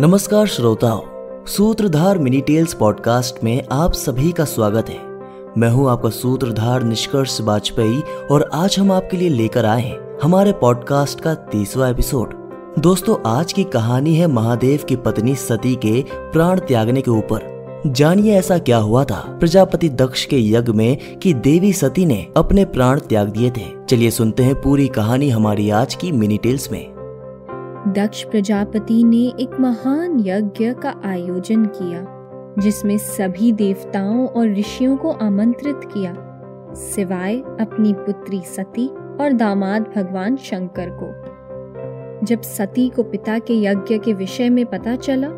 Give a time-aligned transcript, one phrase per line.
[0.00, 1.00] नमस्कार श्रोताओं,
[1.46, 4.98] सूत्रधार मिनी टेल्स पॉडकास्ट में आप सभी का स्वागत है।
[5.58, 10.52] मैं हूँ आपका सूत्रधार निष्कर्ष वाजपेयी और आज हम आपके लिए लेकर आए हैं हमारे
[10.52, 12.34] पॉडकास्ट का तीसवा एपिसोड।
[12.78, 18.34] दोस्तों, आज की कहानी है महादेव की पत्नी सती के प्राण त्यागने के ऊपर। जानिए
[18.34, 23.00] ऐसा क्या हुआ था प्रजापति दक्ष के यज्ञ में कि देवी सती ने अपने प्राण
[23.00, 26.93] त्याग दिए थे। चलिए सुनते हैं पूरी कहानी हमारी आज की मिनी टेल्स में।
[27.88, 32.04] दक्ष प्रजापति ने एक महान यज्ञ का आयोजन किया,
[32.58, 36.14] जिसमें सभी देवताओं और ऋषियों को आमंत्रित किया।
[36.74, 38.86] सिवाय अपनी पुत्री सती
[39.20, 44.96] और दामाद भगवान शंकर को। जब सती को पिता के यज्ञ के विषय में पता
[44.96, 45.28] चला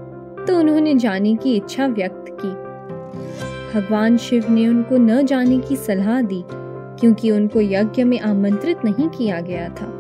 [0.46, 2.54] तो उन्होंने जाने की इच्छा व्यक्त की।
[3.74, 9.08] भगवान शिव ने उनको न जाने की सलाह दी, क्योंकि उनको यज्ञ में आमंत्रित नहीं
[9.08, 9.92] किया गया था।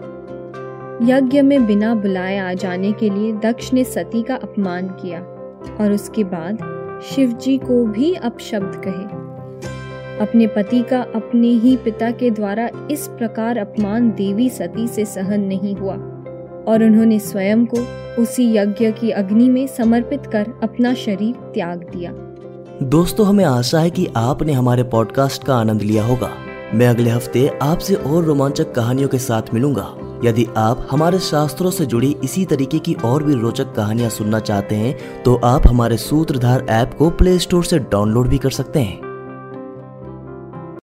[1.02, 5.20] यज्ञ में बिना बुलाए आ जाने के लिए दक्ष ने सती का अपमान किया
[5.80, 6.58] और उसके बाद
[7.10, 9.26] शिव जी को भी अपशब्द कहे।
[10.18, 15.40] अपने पति का अपने ही पिता के द्वारा इस प्रकार अपमान देवी सती से सहन
[15.40, 15.94] नहीं हुआ
[16.72, 17.78] और उन्होंने स्वयं को
[18.22, 22.12] उसी यज्ञ की अग्नि में समर्पित कर अपना शरीर त्याग दिया।
[22.82, 26.30] दोस्तों, हमें आशा है कि आपने हमारे पॉडकास्ट का आनंद लिया होगा।
[26.74, 31.86] मैं अगले हफ़्ते आपसे और रोमांचक कहानियों के साथ मिलूँगा। यदि आप हमारे शास्त्रों से
[31.86, 36.66] जुड़ी इसी तरीके की और भी रोचक कहानियाँ सुनना चाहते हैं तो आप हमारे सूत्रधार
[36.70, 39.05] ऐप को प्ले स्टोर से डाउनलोड भी कर सकते हैं।